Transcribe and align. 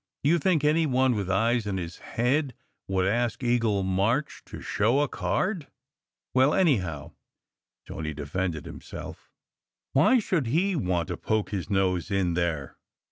Do 0.23 0.31
you 0.31 0.39
think 0.39 0.63
any 0.63 0.87
one 0.87 1.13
with 1.13 1.29
eyes 1.29 1.67
in 1.67 1.77
his 1.77 1.97
head 1.99 2.55
would 2.87 3.05
ask 3.05 3.43
Eagle 3.43 3.83
March 3.83 4.41
to 4.47 4.59
show 4.59 5.01
a 5.01 5.07
card?" 5.07 5.67
"Well, 6.33 6.55
anyhow," 6.55 7.11
Tony 7.85 8.11
defended 8.15 8.65
himself, 8.65 9.29
"why 9.93 10.17
should 10.17 10.47
he 10.47 10.75
want 10.75 11.09
to 11.09 11.17
poke 11.17 11.51
his 11.51 11.69
nose 11.69 12.09
in 12.09 12.33
there? 12.33 12.77